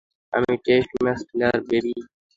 [0.33, 1.93] আমি test match player, baby.